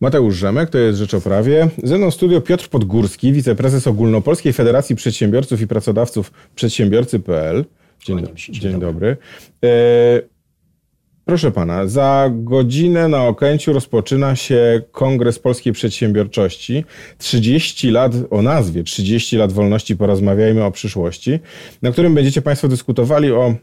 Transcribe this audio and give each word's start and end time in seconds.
Mateusz 0.00 0.36
Rzemek, 0.36 0.70
to 0.70 0.78
jest 0.78 0.98
Rzecz 0.98 1.14
o 1.14 1.20
Prawie. 1.20 1.68
Ze 1.82 1.98
mną 1.98 2.10
studio 2.10 2.40
Piotr 2.40 2.68
Podgórski, 2.68 3.32
wiceprezes 3.32 3.86
Ogólnopolskiej 3.86 4.52
Federacji 4.52 4.96
Przedsiębiorców 4.96 5.60
i 5.60 5.66
Pracodawców 5.66 6.32
Przedsiębiorcy.pl. 6.54 7.64
Dzień, 8.04 8.26
dzień, 8.34 8.54
dzień 8.54 8.80
dobry. 8.80 9.16
E, 9.64 9.68
proszę 11.24 11.50
pana, 11.50 11.86
za 11.86 12.30
godzinę 12.32 13.08
na 13.08 13.26
Okęciu 13.26 13.72
rozpoczyna 13.72 14.36
się 14.36 14.82
Kongres 14.92 15.38
Polskiej 15.38 15.72
Przedsiębiorczości. 15.72 16.84
30 17.18 17.90
lat 17.90 18.12
o 18.30 18.42
nazwie, 18.42 18.84
30 18.84 19.36
lat 19.36 19.52
wolności, 19.52 19.96
porozmawiajmy 19.96 20.64
o 20.64 20.70
przyszłości, 20.70 21.38
na 21.82 21.92
którym 21.92 22.14
będziecie 22.14 22.42
państwo 22.42 22.68
dyskutowali 22.68 23.32
o 23.32 23.54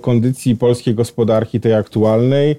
kondycji 0.00 0.56
polskiej 0.56 0.94
gospodarki, 0.94 1.60
tej 1.60 1.74
aktualnej, 1.74 2.56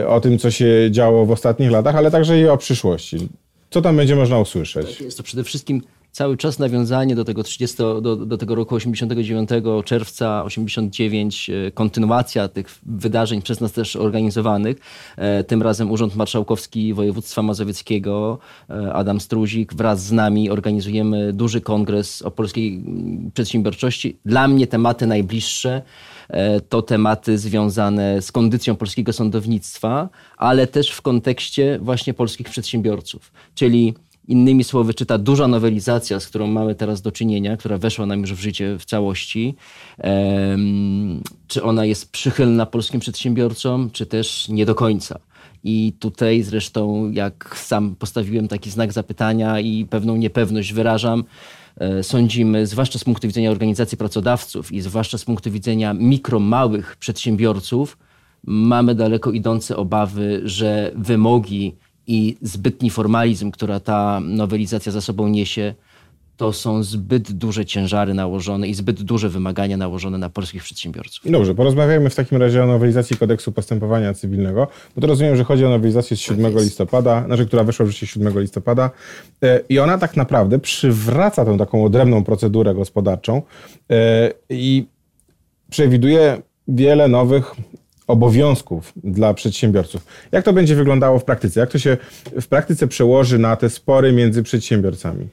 y, 0.00 0.08
o 0.08 0.20
tym, 0.20 0.38
co 0.38 0.50
się 0.50 0.88
działo 0.90 1.26
w 1.26 1.30
ostatnich 1.30 1.70
latach, 1.70 1.96
ale 1.96 2.10
także 2.10 2.40
i 2.40 2.48
o 2.48 2.56
przyszłości. 2.56 3.28
Co 3.70 3.82
tam 3.82 3.96
będzie 3.96 4.16
można 4.16 4.38
usłyszeć? 4.38 4.86
Tak 4.86 5.00
jest 5.00 5.16
to 5.16 5.22
przede 5.22 5.44
wszystkim 5.44 5.82
cały 6.12 6.36
czas 6.36 6.58
nawiązanie 6.58 7.14
do 7.14 7.24
tego 7.24 7.42
30, 7.42 7.76
do, 7.76 8.16
do 8.16 8.38
tego 8.38 8.54
roku 8.54 8.74
89 8.74 9.50
czerwca 9.84 10.44
89, 10.44 11.50
e, 11.50 11.70
kontynuacja 11.70 12.48
tych 12.48 12.80
wydarzeń 12.86 13.42
przez 13.42 13.60
nas 13.60 13.72
też 13.72 13.96
organizowanych. 13.96 14.76
E, 15.16 15.44
tym 15.44 15.62
razem 15.62 15.90
Urząd 15.90 16.16
Marszałkowski 16.16 16.94
Województwa 16.94 17.42
Mazowieckiego, 17.42 18.38
e, 18.70 18.92
Adam 18.92 19.20
Struzik, 19.20 19.74
wraz 19.74 20.04
z 20.04 20.12
nami 20.12 20.50
organizujemy 20.50 21.32
duży 21.32 21.60
kongres 21.60 22.22
o 22.22 22.30
polskiej 22.30 22.84
przedsiębiorczości. 23.34 24.16
Dla 24.24 24.48
mnie 24.48 24.66
tematy 24.66 25.06
najbliższe 25.06 25.82
to 26.68 26.82
tematy 26.82 27.38
związane 27.38 28.22
z 28.22 28.32
kondycją 28.32 28.76
polskiego 28.76 29.12
sądownictwa, 29.12 30.08
ale 30.36 30.66
też 30.66 30.90
w 30.90 31.02
kontekście 31.02 31.78
właśnie 31.82 32.14
polskich 32.14 32.50
przedsiębiorców, 32.50 33.32
czyli 33.54 33.94
Innymi 34.28 34.64
słowy, 34.64 34.94
czy 34.94 35.06
ta 35.06 35.18
duża 35.18 35.48
nowelizacja, 35.48 36.20
z 36.20 36.26
którą 36.26 36.46
mamy 36.46 36.74
teraz 36.74 37.02
do 37.02 37.12
czynienia, 37.12 37.56
która 37.56 37.78
weszła 37.78 38.06
nam 38.06 38.20
już 38.20 38.32
w 38.32 38.40
życie 38.40 38.78
w 38.78 38.84
całości, 38.84 39.54
czy 41.48 41.62
ona 41.62 41.84
jest 41.84 42.12
przychylna 42.12 42.66
polskim 42.66 43.00
przedsiębiorcom, 43.00 43.90
czy 43.90 44.06
też 44.06 44.48
nie 44.48 44.66
do 44.66 44.74
końca. 44.74 45.18
I 45.64 45.92
tutaj 45.98 46.42
zresztą, 46.42 47.10
jak 47.10 47.58
sam 47.58 47.94
postawiłem 47.94 48.48
taki 48.48 48.70
znak 48.70 48.92
zapytania 48.92 49.60
i 49.60 49.86
pewną 49.90 50.16
niepewność 50.16 50.72
wyrażam, 50.72 51.24
e, 51.76 52.02
sądzimy, 52.02 52.66
zwłaszcza 52.66 52.98
z 52.98 53.04
punktu 53.04 53.26
widzenia 53.26 53.50
organizacji 53.50 53.98
pracodawców 53.98 54.72
i 54.72 54.80
zwłaszcza 54.80 55.18
z 55.18 55.24
punktu 55.24 55.50
widzenia 55.50 55.94
mikro, 55.94 56.40
małych 56.40 56.96
przedsiębiorców, 56.96 57.98
mamy 58.44 58.94
daleko 58.94 59.32
idące 59.32 59.76
obawy, 59.76 60.40
że 60.44 60.92
wymogi 60.94 61.74
i 62.06 62.36
zbytni 62.42 62.90
formalizm, 62.90 63.50
która 63.50 63.80
ta 63.80 64.20
nowelizacja 64.20 64.92
za 64.92 65.00
sobą 65.00 65.28
niesie, 65.28 65.74
to 66.36 66.52
są 66.52 66.82
zbyt 66.82 67.32
duże 67.32 67.64
ciężary 67.64 68.14
nałożone 68.14 68.68
i 68.68 68.74
zbyt 68.74 69.02
duże 69.02 69.28
wymagania 69.28 69.76
nałożone 69.76 70.18
na 70.18 70.30
polskich 70.30 70.62
przedsiębiorców. 70.62 71.30
Dobrze, 71.30 71.54
porozmawiajmy 71.54 72.10
w 72.10 72.14
takim 72.14 72.38
razie 72.38 72.62
o 72.62 72.66
nowelizacji 72.66 73.16
kodeksu 73.16 73.52
postępowania 73.52 74.14
cywilnego, 74.14 74.68
bo 74.94 75.00
to 75.00 75.06
rozumiem, 75.06 75.36
że 75.36 75.44
chodzi 75.44 75.64
o 75.64 75.68
nowelizację 75.68 76.16
z 76.16 76.20
7 76.20 76.52
tak 76.52 76.62
listopada, 76.62 77.24
znaczy, 77.26 77.46
która 77.46 77.64
weszła 77.64 77.86
w 77.86 77.88
życie 77.88 78.06
7 78.06 78.40
listopada 78.40 78.90
e, 79.42 79.60
i 79.68 79.78
ona 79.78 79.98
tak 79.98 80.16
naprawdę 80.16 80.58
przywraca 80.58 81.44
tą 81.44 81.58
taką 81.58 81.84
odrębną 81.84 82.24
procedurę 82.24 82.74
gospodarczą 82.74 83.42
e, 83.90 84.32
i 84.50 84.86
przewiduje 85.70 86.42
wiele 86.68 87.08
nowych 87.08 87.54
obowiązków 88.06 88.92
dla 88.96 89.34
przedsiębiorców. 89.34 90.06
Jak 90.32 90.44
to 90.44 90.52
będzie 90.52 90.74
wyglądało 90.74 91.18
w 91.18 91.24
praktyce? 91.24 91.60
Jak 91.60 91.70
to 91.70 91.78
się 91.78 91.96
w 92.40 92.46
praktyce 92.46 92.88
przełoży 92.88 93.38
na 93.38 93.56
te 93.56 93.70
spory 93.70 94.12
między 94.12 94.42
przedsiębiorcami? 94.42 95.28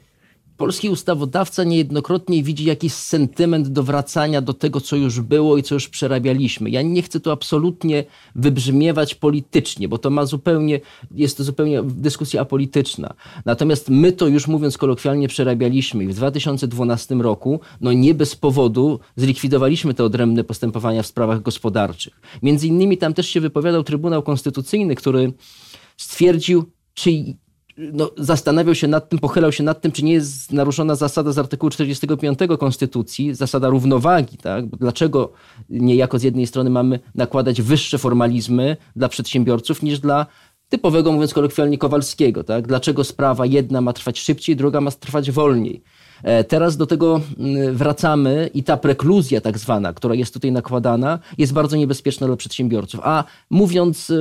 Polski 0.60 0.88
ustawodawca 0.88 1.64
niejednokrotnie 1.64 2.42
widzi 2.42 2.64
jakiś 2.64 2.92
sentyment 2.92 3.68
do 3.68 3.82
wracania 3.82 4.42
do 4.42 4.54
tego, 4.54 4.80
co 4.80 4.96
już 4.96 5.20
było 5.20 5.56
i 5.56 5.62
co 5.62 5.74
już 5.74 5.88
przerabialiśmy. 5.88 6.70
Ja 6.70 6.82
nie 6.82 7.02
chcę 7.02 7.20
tu 7.20 7.30
absolutnie 7.30 8.04
wybrzmiewać 8.34 9.14
politycznie, 9.14 9.88
bo 9.88 9.98
to 9.98 10.10
ma 10.10 10.26
zupełnie, 10.26 10.80
jest 11.14 11.36
to 11.36 11.44
zupełnie 11.44 11.82
dyskusja 11.82 12.40
apolityczna. 12.40 13.14
Natomiast 13.44 13.88
my 13.88 14.12
to 14.12 14.26
już 14.26 14.46
mówiąc 14.46 14.78
kolokwialnie 14.78 15.28
przerabialiśmy 15.28 16.04
i 16.04 16.08
w 16.08 16.14
2012 16.14 17.14
roku, 17.14 17.60
no 17.80 17.92
nie 17.92 18.14
bez 18.14 18.36
powodu 18.36 19.00
zlikwidowaliśmy 19.16 19.94
te 19.94 20.04
odrębne 20.04 20.44
postępowania 20.44 21.02
w 21.02 21.06
sprawach 21.06 21.42
gospodarczych. 21.42 22.20
Między 22.42 22.66
innymi 22.66 22.98
tam 22.98 23.14
też 23.14 23.28
się 23.28 23.40
wypowiadał 23.40 23.84
Trybunał 23.84 24.22
Konstytucyjny, 24.22 24.94
który 24.94 25.32
stwierdził, 25.96 26.64
czy 26.94 27.10
no, 27.92 28.10
zastanawiał 28.16 28.74
się 28.74 28.88
nad 28.88 29.08
tym, 29.08 29.18
pochylał 29.18 29.52
się 29.52 29.64
nad 29.64 29.80
tym, 29.80 29.92
czy 29.92 30.04
nie 30.04 30.12
jest 30.12 30.52
naruszona 30.52 30.94
zasada 30.94 31.32
z 31.32 31.38
artykułu 31.38 31.70
45 31.70 32.38
Konstytucji, 32.58 33.34
zasada 33.34 33.68
równowagi. 33.68 34.36
Tak? 34.36 34.66
Dlaczego 34.66 35.32
niejako 35.70 36.18
z 36.18 36.22
jednej 36.22 36.46
strony 36.46 36.70
mamy 36.70 37.00
nakładać 37.14 37.62
wyższe 37.62 37.98
formalizmy 37.98 38.76
dla 38.96 39.08
przedsiębiorców 39.08 39.82
niż 39.82 39.98
dla 39.98 40.26
typowego, 40.68 41.12
mówiąc 41.12 41.34
kolokwialnie, 41.34 41.78
Kowalskiego. 41.78 42.44
Tak? 42.44 42.66
Dlaczego 42.66 43.04
sprawa 43.04 43.46
jedna 43.46 43.80
ma 43.80 43.92
trwać 43.92 44.18
szybciej, 44.18 44.56
druga 44.56 44.80
ma 44.80 44.90
trwać 44.90 45.30
wolniej. 45.30 45.82
E, 46.22 46.44
teraz 46.44 46.76
do 46.76 46.86
tego 46.86 47.20
mm, 47.38 47.76
wracamy 47.76 48.50
i 48.54 48.62
ta 48.62 48.76
prekluzja 48.76 49.40
tak 49.40 49.58
zwana, 49.58 49.92
która 49.92 50.14
jest 50.14 50.34
tutaj 50.34 50.52
nakładana, 50.52 51.18
jest 51.38 51.52
bardzo 51.52 51.76
niebezpieczna 51.76 52.26
dla 52.26 52.36
przedsiębiorców. 52.36 53.00
A 53.04 53.24
mówiąc 53.50 54.12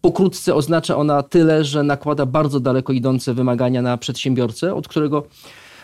Pokrótce 0.00 0.54
oznacza 0.54 0.96
ona 0.96 1.22
tyle, 1.22 1.64
że 1.64 1.82
nakłada 1.82 2.26
bardzo 2.26 2.60
daleko 2.60 2.92
idące 2.92 3.34
wymagania 3.34 3.82
na 3.82 3.96
przedsiębiorcę, 3.96 4.74
od 4.74 4.88
którego 4.88 5.26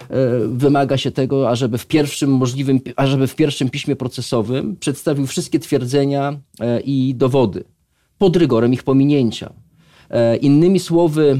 e, 0.00 0.38
wymaga 0.48 0.96
się 0.96 1.10
tego, 1.10 1.50
ażeby 1.50 1.78
w 1.78 1.86
pierwszym 1.86 2.30
możliwym, 2.30 2.80
ażeby 2.96 3.26
w 3.26 3.34
pierwszym 3.34 3.70
piśmie 3.70 3.96
procesowym 3.96 4.76
przedstawił 4.76 5.26
wszystkie 5.26 5.58
twierdzenia 5.58 6.36
e, 6.60 6.80
i 6.80 7.14
dowody 7.14 7.64
pod 8.18 8.36
rygorem 8.36 8.72
ich 8.72 8.82
pominięcia. 8.82 9.52
E, 10.10 10.36
innymi 10.36 10.80
słowy, 10.80 11.38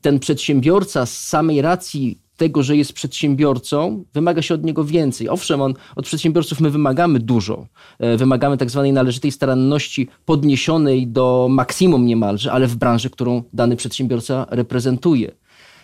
ten 0.00 0.18
przedsiębiorca 0.18 1.06
z 1.06 1.18
samej 1.18 1.62
racji 1.62 2.18
tego, 2.40 2.62
że 2.62 2.76
jest 2.76 2.92
przedsiębiorcą, 2.92 4.04
wymaga 4.14 4.42
się 4.42 4.54
od 4.54 4.64
niego 4.64 4.84
więcej. 4.84 5.28
Owszem, 5.28 5.60
on, 5.62 5.74
od 5.96 6.04
przedsiębiorców 6.04 6.60
my 6.60 6.70
wymagamy 6.70 7.20
dużo. 7.20 7.66
E, 7.98 8.16
wymagamy 8.16 8.56
tak 8.56 8.70
zwanej 8.70 8.92
należytej 8.92 9.32
staranności 9.32 10.08
podniesionej 10.24 11.06
do 11.06 11.48
maksimum 11.50 12.06
niemalże, 12.06 12.52
ale 12.52 12.66
w 12.66 12.76
branży, 12.76 13.10
którą 13.10 13.42
dany 13.52 13.76
przedsiębiorca 13.76 14.46
reprezentuje. 14.50 15.32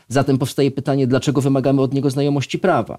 Zatem 0.08 0.38
powstaje 0.38 0.70
pytanie, 0.70 1.06
dlaczego 1.06 1.40
wymagamy 1.40 1.82
od 1.82 1.94
niego 1.94 2.10
znajomości 2.10 2.58
prawa? 2.58 2.98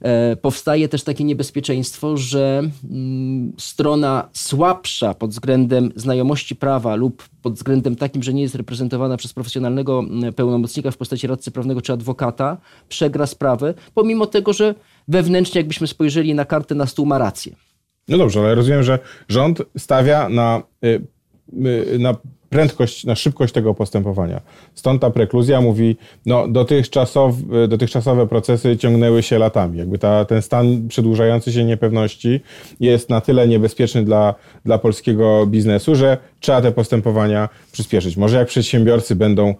E, 0.00 0.36
powstaje 0.36 0.88
też 0.88 1.02
takie 1.02 1.24
niebezpieczeństwo, 1.24 2.16
że 2.16 2.62
mm, 2.90 3.52
strona 3.58 4.28
słabsza 4.32 5.14
pod 5.14 5.30
względem 5.30 5.92
znajomości 5.96 6.56
prawa 6.56 6.94
lub 6.94 7.28
pod 7.42 7.54
względem 7.54 7.96
takim, 7.96 8.22
że 8.22 8.34
nie 8.34 8.42
jest 8.42 8.54
reprezentowana 8.54 9.16
przez 9.16 9.32
profesjonalnego 9.32 9.98
mm, 9.98 10.32
pełnomocnika 10.32 10.90
w 10.90 10.96
postaci 10.96 11.26
radcy 11.26 11.50
prawnego 11.50 11.82
czy 11.82 11.92
adwokata, 11.92 12.56
przegra 12.88 13.26
sprawę, 13.26 13.74
pomimo 13.94 14.26
tego, 14.26 14.52
że 14.52 14.74
wewnętrznie, 15.08 15.58
jakbyśmy 15.58 15.86
spojrzeli 15.86 16.34
na 16.34 16.44
kartę 16.44 16.74
na 16.74 16.86
stół, 16.86 17.06
ma 17.06 17.18
rację. 17.18 17.56
No 18.08 18.18
dobrze, 18.18 18.40
ale 18.40 18.54
rozumiem, 18.54 18.82
że 18.82 18.98
rząd 19.28 19.62
stawia 19.78 20.28
na, 20.28 20.62
y, 20.84 21.06
y, 21.94 21.98
na 21.98 22.14
prędkość, 22.50 23.04
na 23.04 23.14
szybkość 23.14 23.52
tego 23.52 23.74
postępowania. 23.74 24.40
Stąd 24.74 25.02
ta 25.02 25.10
prekluzja 25.10 25.60
mówi, 25.60 25.96
no 26.26 26.48
dotychczasow, 26.48 27.34
dotychczasowe 27.68 28.26
procesy 28.26 28.76
ciągnęły 28.76 29.22
się 29.22 29.38
latami. 29.38 29.78
Jakby 29.78 29.98
ta, 29.98 30.24
ten 30.24 30.42
stan 30.42 30.88
przedłużający 30.88 31.52
się 31.52 31.64
niepewności 31.64 32.40
jest 32.80 33.10
na 33.10 33.20
tyle 33.20 33.48
niebezpieczny 33.48 34.04
dla, 34.04 34.34
dla 34.64 34.78
polskiego 34.78 35.46
biznesu, 35.46 35.94
że 35.94 36.18
trzeba 36.40 36.62
te 36.62 36.72
postępowania 36.72 37.48
przyspieszyć. 37.72 38.16
Może 38.16 38.36
jak 38.36 38.48
przedsiębiorcy 38.48 39.16
będą 39.16 39.54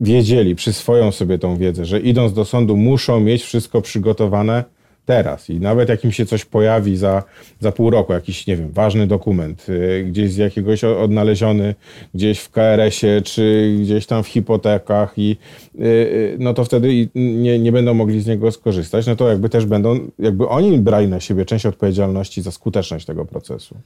wiedzieli, 0.00 0.54
przyswoją 0.54 1.12
sobie 1.12 1.38
tą 1.38 1.56
wiedzę, 1.56 1.84
że 1.84 2.00
idąc 2.00 2.32
do 2.32 2.44
sądu 2.44 2.76
muszą 2.76 3.20
mieć 3.20 3.42
wszystko 3.42 3.82
przygotowane, 3.82 4.64
teraz 5.06 5.50
i 5.50 5.60
nawet 5.60 5.88
jak 5.88 6.04
im 6.04 6.12
się 6.12 6.26
coś 6.26 6.44
pojawi 6.44 6.96
za, 6.96 7.22
za 7.60 7.72
pół 7.72 7.90
roku, 7.90 8.12
jakiś, 8.12 8.46
nie 8.46 8.56
wiem, 8.56 8.70
ważny 8.70 9.06
dokument, 9.06 9.66
y, 9.68 10.04
gdzieś 10.08 10.32
z 10.32 10.36
jakiegoś 10.36 10.84
odnaleziony, 10.84 11.74
gdzieś 12.14 12.38
w 12.38 12.50
KRS-ie, 12.50 13.22
czy 13.22 13.76
gdzieś 13.82 14.06
tam 14.06 14.22
w 14.22 14.28
hipotekach 14.28 15.14
i 15.16 15.36
y, 15.74 15.84
y, 15.84 16.36
no 16.38 16.54
to 16.54 16.64
wtedy 16.64 17.08
nie, 17.14 17.58
nie 17.58 17.72
będą 17.72 17.94
mogli 17.94 18.20
z 18.20 18.26
niego 18.26 18.52
skorzystać, 18.52 19.06
no 19.06 19.16
to 19.16 19.28
jakby 19.28 19.48
też 19.48 19.66
będą, 19.66 19.98
jakby 20.18 20.48
oni 20.48 20.78
brali 20.78 21.08
na 21.08 21.20
siebie 21.20 21.44
część 21.44 21.66
odpowiedzialności 21.66 22.42
za 22.42 22.50
skuteczność 22.50 23.06
tego 23.06 23.24
procesu. 23.24 23.76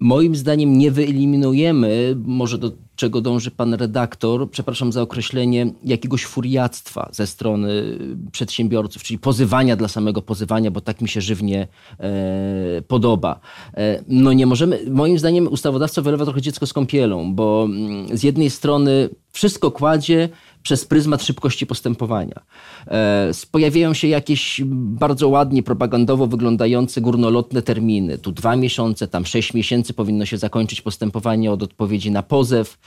Moim 0.00 0.36
zdaniem 0.36 0.78
nie 0.78 0.90
wyeliminujemy, 0.90 2.16
może 2.24 2.58
do 2.58 2.72
czego 2.96 3.20
dąży 3.20 3.50
pan 3.50 3.74
redaktor, 3.74 4.50
przepraszam 4.50 4.92
za 4.92 5.02
określenie, 5.02 5.72
jakiegoś 5.84 6.24
furiactwa 6.24 7.08
ze 7.12 7.26
strony 7.26 7.98
przedsiębiorców, 8.32 9.02
czyli 9.02 9.18
pozywania 9.18 9.76
dla 9.76 9.88
samego 9.88 10.22
pozywania, 10.22 10.70
bo 10.70 10.80
tak 10.80 11.00
mi 11.00 11.08
się 11.08 11.20
żywnie 11.20 11.68
e, 12.00 12.82
podoba. 12.82 13.40
E, 13.74 14.04
no 14.08 14.32
nie 14.32 14.46
możemy, 14.46 14.80
moim 14.90 15.18
zdaniem 15.18 15.48
ustawodawca 15.48 16.02
wylewa 16.02 16.24
trochę 16.24 16.42
dziecko 16.42 16.66
z 16.66 16.72
kąpielą, 16.72 17.34
bo 17.34 17.68
mm, 17.70 18.18
z 18.18 18.22
jednej 18.22 18.50
strony 18.50 19.08
wszystko 19.32 19.70
kładzie 19.70 20.28
przez 20.62 20.84
pryzmat 20.84 21.22
szybkości 21.22 21.66
postępowania. 21.66 22.40
E, 22.88 23.30
pojawiają 23.50 23.94
się 23.94 24.08
jakieś 24.08 24.60
bardzo 24.74 25.28
ładnie 25.28 25.62
propagandowo 25.62 26.26
wyglądające 26.26 27.00
górnolotne 27.00 27.62
terminy. 27.62 28.18
Tu 28.18 28.32
dwa 28.32 28.56
miesiące, 28.56 29.08
tam 29.08 29.26
sześć 29.26 29.54
miesięcy 29.54 29.94
powinno 29.94 30.24
się 30.26 30.38
zakończyć 30.38 30.80
postępowanie 30.80 31.52
od 31.52 31.62
odpowiedzi 31.62 32.10
na 32.10 32.22
pozew. 32.22 32.78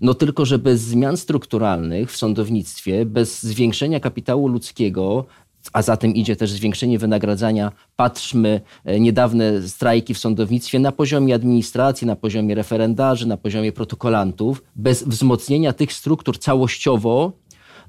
No 0.00 0.14
tylko, 0.14 0.44
że 0.44 0.58
bez 0.58 0.80
zmian 0.80 1.16
strukturalnych 1.16 2.12
w 2.12 2.16
sądownictwie, 2.16 3.06
bez 3.06 3.42
zwiększenia 3.42 4.00
kapitału 4.00 4.48
ludzkiego, 4.48 5.26
a 5.72 5.82
zatem 5.82 6.14
idzie 6.14 6.36
też 6.36 6.50
zwiększenie 6.50 6.98
wynagradzania. 6.98 7.72
Patrzmy 7.96 8.60
e, 8.84 9.00
niedawne 9.00 9.68
strajki 9.68 10.14
w 10.14 10.18
sądownictwie 10.18 10.78
na 10.78 10.92
poziomie 10.92 11.34
administracji, 11.34 12.06
na 12.06 12.16
poziomie 12.16 12.54
referendarzy, 12.54 13.28
na 13.28 13.36
poziomie 13.36 13.72
protokolantów. 13.72 14.62
Bez 14.76 15.02
wzmocnienia 15.02 15.72
tych 15.72 15.92
struktur 15.92 16.38
całościowo 16.38 17.32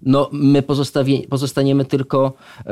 no 0.03 0.29
my 0.31 0.63
pozostaniemy 1.29 1.85
tylko 1.85 2.25
e, 2.25 2.63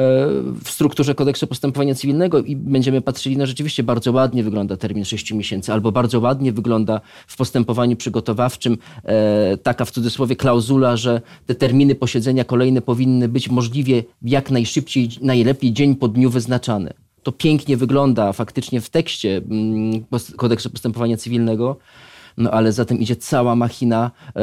w 0.63 0.69
strukturze 0.69 1.15
kodeksu 1.15 1.47
postępowania 1.47 1.95
cywilnego 1.95 2.39
i 2.39 2.56
będziemy 2.56 3.01
patrzyli, 3.01 3.38
no 3.38 3.45
rzeczywiście 3.45 3.83
bardzo 3.83 4.12
ładnie 4.12 4.44
wygląda 4.44 4.77
termin 4.77 5.06
6 5.06 5.33
miesięcy, 5.33 5.74
albo 5.74 5.91
bardzo 5.91 6.19
ładnie 6.19 6.51
wygląda 6.51 7.01
w 7.27 7.38
postępowaniu 7.38 7.95
przygotowawczym 7.95 8.77
e, 9.03 9.57
taka 9.57 9.85
w 9.85 9.91
cudzysłowie 9.91 10.35
klauzula, 10.35 10.97
że 10.97 11.21
te 11.45 11.56
terminy 11.56 11.95
posiedzenia 11.95 12.44
kolejne 12.44 12.81
powinny 12.81 13.27
być 13.27 13.50
możliwie 13.50 14.03
jak 14.21 14.51
najszybciej, 14.51 15.09
najlepiej 15.21 15.74
dzień 15.74 15.95
po 15.95 16.07
dniu 16.07 16.29
wyznaczane. 16.29 16.94
To 17.24 17.31
pięknie 17.31 17.77
wygląda 17.77 18.33
faktycznie 18.33 18.81
w 18.81 18.89
tekście 18.89 19.38
mm, 19.38 20.06
kodeksu 20.38 20.69
postępowania 20.69 21.18
cywilnego, 21.18 21.77
no 22.38 22.51
ale 22.51 22.72
za 22.72 22.86
tym 22.86 23.00
idzie 23.00 23.16
cała 23.16 23.56
machina 23.56 24.12
e, 24.36 24.42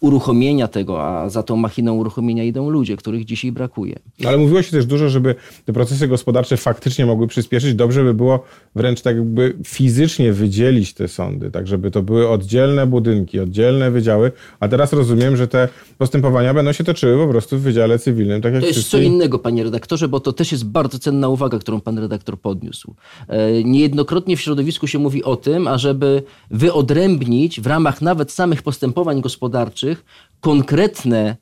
uruchomienia 0.00 0.68
tego, 0.68 1.02
a 1.06 1.28
za 1.28 1.42
tą 1.42 1.56
machiną 1.56 1.94
uruchomienia 1.94 2.44
idą 2.44 2.70
ludzie, 2.70 2.96
których 2.96 3.24
dzisiaj 3.24 3.52
brakuje. 3.52 3.98
No, 4.20 4.28
ale 4.28 4.38
mówiło 4.38 4.62
się 4.62 4.70
też 4.70 4.86
dużo, 4.86 5.08
żeby 5.08 5.34
te 5.64 5.72
procesy 5.72 6.08
gospodarcze 6.08 6.56
faktycznie 6.56 7.06
mogły 7.06 7.26
przyspieszyć. 7.26 7.74
Dobrze 7.74 8.04
by 8.04 8.14
było 8.14 8.44
wręcz 8.74 9.00
tak 9.00 9.16
jakby 9.16 9.56
fizycznie 9.64 10.32
wydzielić 10.32 10.94
te 10.94 11.08
sądy, 11.08 11.50
tak 11.50 11.66
żeby 11.66 11.90
to 11.90 12.02
były 12.02 12.28
oddzielne 12.28 12.86
budynki, 12.86 13.40
oddzielne 13.40 13.90
wydziały, 13.90 14.32
a 14.60 14.68
teraz 14.68 14.92
rozumiem, 14.92 15.36
że 15.36 15.48
te 15.48 15.68
postępowania 15.98 16.54
będą 16.54 16.72
się 16.72 16.84
toczyły 16.84 17.26
po 17.26 17.30
prostu 17.30 17.58
w 17.58 17.60
Wydziale 17.60 17.98
Cywilnym. 17.98 18.42
Tak 18.42 18.52
jak 18.52 18.62
to 18.62 18.66
jest 18.66 18.78
wszyscy... 18.78 18.96
co 18.96 19.02
innego, 19.02 19.38
panie 19.38 19.64
redaktorze, 19.64 20.08
bo 20.08 20.20
to 20.20 20.32
też 20.32 20.52
jest 20.52 20.64
bardzo 20.64 20.98
cenna 20.98 21.28
uwaga, 21.28 21.58
którą 21.58 21.80
pan 21.80 21.98
redaktor 21.98 22.40
podniósł. 22.40 22.94
E, 23.28 23.64
niejednokrotnie 23.64 24.36
w 24.36 24.40
środowisku 24.40 24.86
się 24.86 24.98
mówi 24.98 25.24
o 25.24 25.36
tym, 25.36 25.68
ażeby 25.68 26.22
wyodrębnić 26.50 27.27
w 27.60 27.66
ramach 27.66 28.02
nawet 28.02 28.32
samych 28.32 28.62
postępowań 28.62 29.20
gospodarczych 29.20 30.04
konkretne 30.40 31.36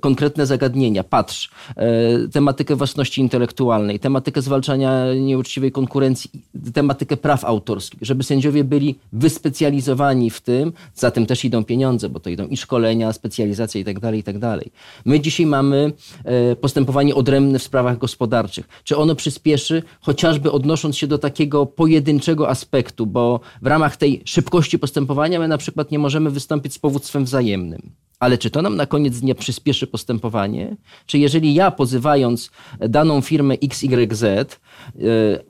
konkretne 0.00 0.46
zagadnienia. 0.46 1.04
Patrz, 1.04 1.50
e, 1.76 2.28
tematykę 2.28 2.76
własności 2.76 3.20
intelektualnej, 3.20 4.00
tematykę 4.00 4.42
zwalczania 4.42 5.14
nieuczciwej 5.14 5.72
konkurencji, 5.72 6.30
tematykę 6.74 7.16
praw 7.16 7.44
autorskich, 7.44 8.00
żeby 8.02 8.24
sędziowie 8.24 8.64
byli 8.64 8.98
wyspecjalizowani 9.12 10.30
w 10.30 10.40
tym, 10.40 10.72
za 10.94 11.10
tym 11.10 11.26
też 11.26 11.44
idą 11.44 11.64
pieniądze, 11.64 12.08
bo 12.08 12.20
to 12.20 12.30
idą 12.30 12.46
i 12.46 12.56
szkolenia, 12.56 13.12
specjalizacja 13.12 13.78
itd., 13.78 14.00
tak 14.00 14.14
itd. 14.14 14.40
Tak 14.40 14.68
My 15.04 15.20
dzisiaj 15.20 15.46
mamy 15.46 15.92
e, 16.24 16.56
postępowanie 16.56 17.14
odrębne 17.14 17.58
w 17.58 17.62
sprawach 17.62 17.98
gospodarczych. 17.98 18.68
Czy 18.84 18.96
ono 18.96 19.14
przyspieszy, 19.14 19.82
chociażby 20.00 20.52
odnosząc 20.52 20.96
się 20.96 21.06
do 21.06 21.18
takiego 21.18 21.66
pojedynczego 21.66 22.48
aspektu, 22.48 23.06
bo 23.06 23.40
w 23.62 23.66
ramach 23.66 23.96
tej 23.96 24.22
szybkości 24.24 24.78
postępowania 24.78 25.38
my 25.38 25.48
na 25.48 25.58
przykład 25.58 25.90
nie 25.90 25.98
możemy 25.98 26.30
wystąpić 26.30 26.74
z 26.74 26.78
powództwem 26.78 27.24
wzajemnym. 27.24 27.92
Ale 28.20 28.38
czy 28.38 28.50
to 28.50 28.62
nam 28.62 28.76
na 28.76 28.86
koniec 28.86 29.20
dnia 29.20 29.29
przyspieszy 29.34 29.86
postępowanie? 29.86 30.76
Czy 31.06 31.18
jeżeli 31.18 31.54
ja 31.54 31.70
pozywając 31.70 32.50
daną 32.80 33.20
firmę 33.20 33.54
XYZ, 33.62 34.22
e, 34.22 34.48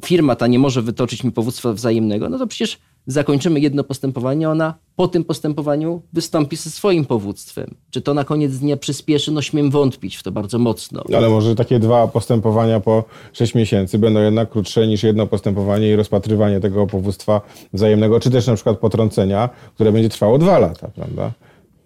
firma 0.04 0.36
ta 0.36 0.46
nie 0.46 0.58
może 0.58 0.82
wytoczyć 0.82 1.24
mi 1.24 1.32
powództwa 1.32 1.72
wzajemnego, 1.72 2.28
no 2.28 2.38
to 2.38 2.46
przecież 2.46 2.78
zakończymy 3.06 3.60
jedno 3.60 3.84
postępowanie, 3.84 4.50
ona 4.50 4.74
po 4.96 5.08
tym 5.08 5.24
postępowaniu 5.24 6.02
wystąpi 6.12 6.56
ze 6.56 6.70
swoim 6.70 7.04
powództwem. 7.04 7.74
Czy 7.90 8.00
to 8.00 8.14
na 8.14 8.24
koniec 8.24 8.58
dnia 8.58 8.76
przyspieszy? 8.76 9.32
No 9.32 9.42
śmiem 9.42 9.70
wątpić 9.70 10.16
w 10.16 10.22
to 10.22 10.32
bardzo 10.32 10.58
mocno. 10.58 11.04
Ale 11.16 11.28
może 11.28 11.54
takie 11.54 11.78
dwa 11.78 12.08
postępowania 12.08 12.80
po 12.80 13.04
6 13.32 13.54
miesięcy 13.54 13.98
będą 13.98 14.20
jednak 14.20 14.50
krótsze 14.50 14.86
niż 14.86 15.02
jedno 15.02 15.26
postępowanie 15.26 15.88
i 15.88 15.96
rozpatrywanie 15.96 16.60
tego 16.60 16.86
powództwa 16.86 17.40
wzajemnego, 17.72 18.20
czy 18.20 18.30
też 18.30 18.46
na 18.46 18.54
przykład 18.54 18.78
potrącenia, 18.78 19.48
które 19.74 19.92
będzie 19.92 20.08
trwało 20.08 20.38
dwa 20.38 20.58
lata, 20.58 20.88
prawda? 20.94 21.32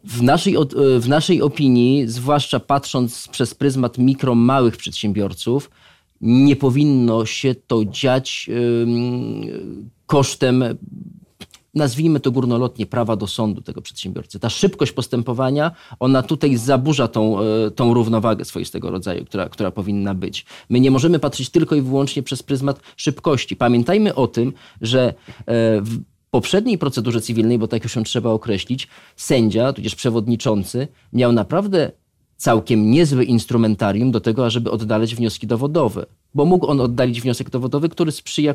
W 0.04 0.22
naszej, 0.22 0.56
e, 0.56 0.60
w 1.00 1.08
naszej 1.08 1.42
opinii, 1.42 2.08
zwłaszcza 2.08 2.60
patrząc 2.60 3.28
przez 3.28 3.54
pryzmat 3.54 3.98
mikro, 3.98 4.34
małych 4.34 4.76
przedsiębiorców, 4.76 5.70
nie 6.20 6.56
powinno 6.56 7.26
się 7.26 7.54
to 7.54 7.84
dziać 7.84 8.50
kosztem, 10.06 10.64
nazwijmy 11.74 12.20
to 12.20 12.30
górnolotnie, 12.30 12.86
prawa 12.86 13.16
do 13.16 13.26
sądu 13.26 13.62
tego 13.62 13.82
przedsiębiorcy. 13.82 14.40
Ta 14.40 14.50
szybkość 14.50 14.92
postępowania, 14.92 15.70
ona 16.00 16.22
tutaj 16.22 16.56
zaburza 16.56 17.08
tą, 17.08 17.40
e, 17.40 17.70
tą 17.70 17.94
równowagę 17.94 18.44
swoistego 18.44 18.90
rodzaju, 18.90 19.24
która, 19.24 19.48
która 19.48 19.70
powinna 19.70 20.14
być. 20.14 20.46
My 20.68 20.80
nie 20.80 20.90
możemy 20.90 21.18
patrzeć 21.18 21.50
tylko 21.50 21.74
i 21.74 21.82
wyłącznie 21.82 22.22
przez 22.22 22.42
pryzmat 22.42 22.80
szybkości. 22.96 23.56
Pamiętajmy 23.56 24.14
o 24.14 24.26
tym, 24.26 24.52
że 24.80 25.14
e, 25.48 25.82
poprzedniej 26.34 26.78
procedurze 26.78 27.20
cywilnej, 27.20 27.58
bo 27.58 27.68
tak 27.68 27.84
już 27.84 27.96
ją 27.96 28.02
trzeba 28.02 28.30
określić, 28.30 28.88
sędzia, 29.16 29.72
tudzież 29.72 29.94
przewodniczący, 29.94 30.88
miał 31.12 31.32
naprawdę 31.32 31.92
całkiem 32.36 32.90
niezłe 32.90 33.24
instrumentarium 33.24 34.10
do 34.10 34.20
tego, 34.20 34.46
ażeby 34.46 34.70
oddalać 34.70 35.14
wnioski 35.14 35.46
dowodowe. 35.46 36.06
Bo 36.34 36.44
mógł 36.44 36.66
on 36.66 36.80
oddalić 36.80 37.20
wniosek 37.20 37.50
dowodowy, 37.50 37.88
który 37.88 38.12
sprzyja, 38.12 38.54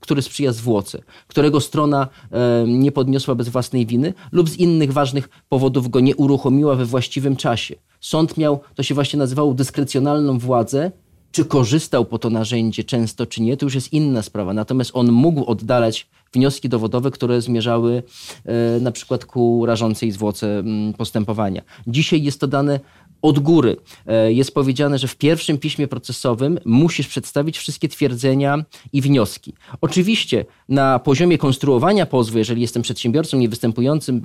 który 0.00 0.22
sprzyja 0.22 0.52
zwłoce, 0.52 1.02
którego 1.26 1.60
strona 1.60 2.08
e, 2.30 2.64
nie 2.68 2.92
podniosła 2.92 3.34
bez 3.34 3.48
własnej 3.48 3.86
winy 3.86 4.14
lub 4.32 4.48
z 4.48 4.56
innych 4.56 4.92
ważnych 4.92 5.28
powodów 5.48 5.88
go 5.88 6.00
nie 6.00 6.16
uruchomiła 6.16 6.74
we 6.74 6.84
właściwym 6.84 7.36
czasie. 7.36 7.74
Sąd 8.00 8.36
miał, 8.36 8.60
to 8.74 8.82
się 8.82 8.94
właśnie 8.94 9.18
nazywało 9.18 9.54
dyskrecjonalną 9.54 10.38
władzę, 10.38 10.92
czy 11.34 11.44
korzystał 11.44 12.04
po 12.04 12.18
to 12.18 12.30
narzędzie 12.30 12.84
często, 12.84 13.26
czy 13.26 13.42
nie, 13.42 13.56
to 13.56 13.66
już 13.66 13.74
jest 13.74 13.92
inna 13.92 14.22
sprawa. 14.22 14.52
Natomiast 14.52 14.90
on 14.94 15.12
mógł 15.12 15.44
oddalać 15.44 16.06
wnioski 16.32 16.68
dowodowe, 16.68 17.10
które 17.10 17.40
zmierzały 17.40 18.02
e, 18.44 18.80
na 18.80 18.92
przykład 18.92 19.24
ku 19.24 19.66
rażącej 19.66 20.10
zwłoce 20.10 20.58
mm, 20.58 20.92
postępowania. 20.92 21.62
Dzisiaj 21.86 22.22
jest 22.22 22.40
to 22.40 22.46
dane 22.46 22.80
od 23.22 23.38
góry. 23.38 23.76
E, 24.06 24.32
jest 24.32 24.54
powiedziane, 24.54 24.98
że 24.98 25.08
w 25.08 25.16
pierwszym 25.16 25.58
piśmie 25.58 25.88
procesowym 25.88 26.58
musisz 26.64 27.08
przedstawić 27.08 27.58
wszystkie 27.58 27.88
twierdzenia 27.88 28.64
i 28.92 29.00
wnioski. 29.00 29.52
Oczywiście 29.80 30.44
na 30.68 30.98
poziomie 30.98 31.38
konstruowania 31.38 32.06
pozwu, 32.06 32.38
jeżeli 32.38 32.62
jestem 32.62 32.82
przedsiębiorcą 32.82 33.38
niewystępującym, 33.38 34.22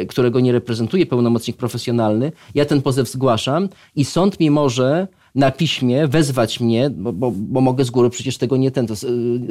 e, 0.00 0.06
którego 0.06 0.40
nie 0.40 0.52
reprezentuje 0.52 1.06
pełnomocnik 1.06 1.56
profesjonalny, 1.56 2.32
ja 2.54 2.64
ten 2.64 2.82
pozew 2.82 3.08
zgłaszam 3.08 3.68
i 3.96 4.04
sąd 4.04 4.40
mi 4.40 4.50
może 4.50 5.08
na 5.34 5.50
piśmie 5.50 6.08
wezwać 6.08 6.60
mnie, 6.60 6.90
bo, 6.90 7.12
bo, 7.12 7.30
bo, 7.30 7.60
mogę 7.60 7.84
z 7.84 7.90
góry 7.90 8.10
przecież 8.10 8.38
tego 8.38 8.56
nie, 8.56 8.70
ten, 8.70 8.86
to, 8.86 8.94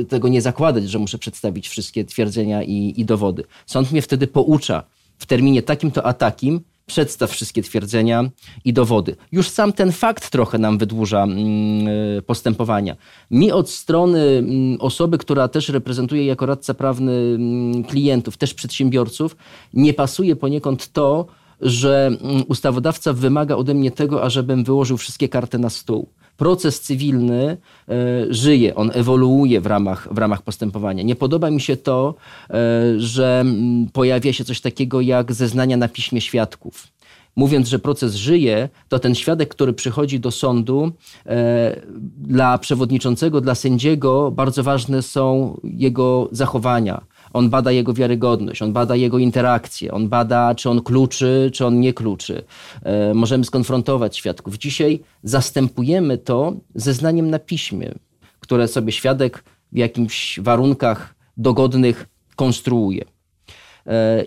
tego 0.09 0.27
nie 0.27 0.41
zakładać, 0.41 0.89
że 0.89 0.99
muszę 0.99 1.17
przedstawić 1.17 1.69
wszystkie 1.69 2.05
twierdzenia 2.05 2.63
i, 2.63 2.93
i 2.97 3.05
dowody. 3.05 3.43
Sąd 3.65 3.91
mnie 3.91 4.01
wtedy 4.01 4.27
poucza 4.27 4.83
w 5.17 5.25
terminie 5.25 5.61
takim 5.61 5.91
to 5.91 6.05
a 6.05 6.13
takim, 6.13 6.61
przedstaw 6.89 7.31
wszystkie 7.31 7.63
twierdzenia 7.63 8.29
i 8.65 8.73
dowody. 8.73 9.15
Już 9.31 9.49
sam 9.49 9.73
ten 9.73 9.91
fakt 9.91 10.29
trochę 10.29 10.57
nam 10.57 10.77
wydłuża 10.77 11.23
mm, 11.23 11.87
postępowania. 12.25 12.95
Mi 13.31 13.51
od 13.51 13.69
strony 13.69 14.19
mm, 14.19 14.77
osoby, 14.81 15.17
która 15.17 15.47
też 15.47 15.69
reprezentuje 15.69 16.25
jako 16.25 16.45
radca 16.45 16.73
prawny 16.73 17.11
mm, 17.11 17.83
klientów, 17.83 18.37
też 18.37 18.53
przedsiębiorców, 18.53 19.35
nie 19.73 19.93
pasuje 19.93 20.35
poniekąd 20.35 20.91
to, 20.91 21.25
że 21.61 22.07
mm, 22.07 22.43
ustawodawca 22.47 23.13
wymaga 23.13 23.55
ode 23.55 23.73
mnie 23.73 23.91
tego, 23.91 24.23
ażebym 24.23 24.63
wyłożył 24.63 24.97
wszystkie 24.97 25.29
karty 25.29 25.59
na 25.59 25.69
stół. 25.69 26.09
Proces 26.37 26.81
cywilny 26.81 27.57
e, 27.89 27.97
żyje, 28.29 28.75
on 28.75 28.91
ewoluuje 28.93 29.61
w 29.61 29.65
ramach, 29.65 30.07
w 30.11 30.17
ramach 30.17 30.41
postępowania. 30.41 31.03
Nie 31.03 31.15
podoba 31.15 31.51
mi 31.51 31.61
się 31.61 31.77
to, 31.77 32.15
e, 32.49 32.53
że 32.97 33.39
mm, 33.41 33.87
pojawia 33.93 34.33
się 34.33 34.45
coś 34.45 34.61
takiego 34.61 35.01
jak 35.01 35.33
zeznania 35.33 35.77
na 35.77 35.87
piśmie 35.87 36.21
świadków 36.21 36.87
mówiąc, 37.35 37.67
że 37.67 37.79
proces 37.79 38.15
żyje, 38.15 38.69
to 38.89 38.99
ten 38.99 39.15
świadek, 39.15 39.49
który 39.49 39.73
przychodzi 39.73 40.19
do 40.19 40.31
sądu, 40.31 40.91
e, 41.25 41.81
dla 42.17 42.57
przewodniczącego, 42.57 43.41
dla 43.41 43.55
sędziego 43.55 44.31
bardzo 44.31 44.63
ważne 44.63 45.01
są 45.01 45.57
jego 45.63 46.29
zachowania, 46.31 47.01
On 47.33 47.49
bada 47.49 47.71
jego 47.71 47.93
wiarygodność, 47.93 48.61
on 48.61 48.73
bada 48.73 48.95
jego 48.95 49.17
interakcje, 49.17 49.91
on 49.91 50.09
bada, 50.09 50.55
czy 50.55 50.69
on 50.69 50.81
kluczy, 50.81 51.51
czy 51.53 51.65
on 51.65 51.79
nie 51.79 51.93
kluczy. 51.93 52.43
E, 52.83 53.13
możemy 53.13 53.45
skonfrontować 53.45 54.17
świadków. 54.17 54.57
Dzisiaj 54.57 54.99
zastępujemy 55.23 56.17
to 56.17 56.53
zeznaniem 56.75 57.29
na 57.29 57.39
piśmie, 57.39 57.91
które 58.39 58.67
sobie 58.67 58.91
świadek 58.91 59.43
w 59.71 59.77
jakimś 59.77 60.39
warunkach 60.39 61.15
dogodnych 61.37 62.05
konstruuje. 62.35 63.05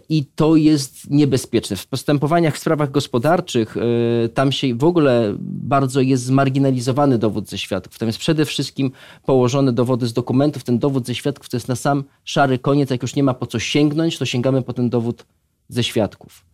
I 0.08 0.24
to 0.34 0.56
jest 0.56 1.10
niebezpieczne. 1.10 1.76
W 1.76 1.86
postępowaniach 1.86 2.54
w 2.54 2.58
sprawach 2.58 2.90
gospodarczych 2.90 3.76
e, 3.76 4.28
tam 4.28 4.52
się 4.52 4.74
w 4.74 4.84
ogóle 4.84 5.34
bardzo 5.40 6.00
jest 6.00 6.24
zmarginalizowany 6.24 7.18
dowód 7.18 7.48
ze 7.48 7.58
świadków. 7.58 7.98
Tam 7.98 8.08
jest 8.08 8.18
przede 8.18 8.44
wszystkim 8.44 8.90
położone 9.24 9.72
dowody 9.72 10.06
z 10.06 10.12
dokumentów. 10.12 10.64
Ten 10.64 10.78
dowód 10.78 11.06
ze 11.06 11.14
świadków 11.14 11.48
to 11.48 11.56
jest 11.56 11.68
na 11.68 11.76
sam 11.76 12.04
szary 12.24 12.58
koniec. 12.58 12.90
Jak 12.90 13.02
już 13.02 13.14
nie 13.14 13.22
ma 13.22 13.34
po 13.34 13.46
co 13.46 13.58
sięgnąć, 13.58 14.18
to 14.18 14.24
sięgamy 14.24 14.62
po 14.62 14.72
ten 14.72 14.90
dowód 14.90 15.24
ze 15.68 15.84
świadków. 15.84 16.44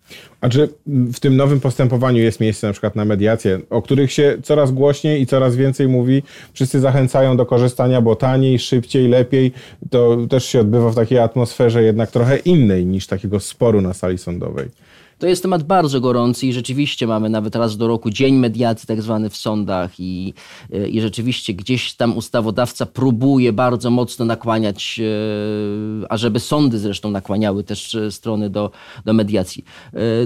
A 0.41 0.49
czy 0.49 0.69
w 0.87 1.21
tym 1.21 1.37
nowym 1.37 1.61
postępowaniu 1.61 2.23
jest 2.23 2.41
miejsce 2.41 2.67
na 2.67 2.73
przykład 2.73 2.97
na 2.97 3.05
mediacje, 3.05 3.61
o 3.71 3.83
których 3.83 4.12
się 4.12 4.38
coraz 4.43 4.73
głośniej 4.73 5.23
i 5.23 5.27
coraz 5.27 5.57
więcej 5.57 5.88
mówi? 5.88 6.23
Wszyscy 6.53 6.81
zachęcają 6.81 7.37
do 7.37 7.47
korzystania, 7.47 8.00
bo 8.00 8.17
taniej, 8.17 8.59
szybciej, 8.59 9.09
lepiej. 9.09 9.53
To 9.91 10.17
też 10.31 10.45
się 10.45 10.61
odbywa 10.61 10.91
w 10.91 10.95
takiej 10.95 11.19
atmosferze 11.19 11.83
jednak 11.83 12.11
trochę 12.11 12.37
innej 12.37 12.87
niż 12.87 13.07
takiego 13.07 13.41
sporu 13.41 13.81
na 13.81 13.95
sali 13.95 14.19
sądowej. 14.19 14.69
To 15.18 15.26
jest 15.26 15.42
temat 15.42 15.62
bardzo 15.62 16.00
gorący 16.00 16.46
i 16.46 16.52
rzeczywiście 16.52 17.06
mamy 17.06 17.28
nawet 17.28 17.56
raz 17.56 17.76
do 17.76 17.88
roku 17.88 18.10
dzień 18.10 18.34
mediacji 18.34 18.87
tak 18.87 19.02
zwany 19.02 19.30
w 19.30 19.37
sądach 19.37 20.00
i, 20.00 20.34
e, 20.72 20.88
i 20.88 21.00
rzeczywiście 21.00 21.54
gdzieś 21.54 21.94
tam 21.94 22.16
ustawodawca 22.16 22.87
próbuje 22.87 23.52
bardzo 23.52 23.90
mocno 23.90 24.25
nakłaniać, 24.25 25.00
e, 25.00 26.12
ażeby 26.12 26.40
sądy 26.40 26.78
zresztą 26.78 27.10
nakłaniały 27.10 27.64
też 27.64 27.94
e, 27.94 28.10
strony 28.10 28.50
do, 28.50 28.70
do 29.04 29.12
mediacji. 29.12 29.64